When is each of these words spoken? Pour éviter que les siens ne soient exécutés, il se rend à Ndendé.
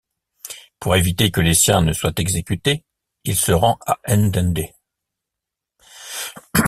Pour 0.79 0.95
éviter 0.95 1.29
que 1.29 1.41
les 1.41 1.53
siens 1.53 1.83
ne 1.83 1.93
soient 1.93 2.11
exécutés, 2.17 2.83
il 3.23 3.35
se 3.35 3.51
rend 3.51 3.77
à 3.85 3.99
Ndendé. 4.17 4.73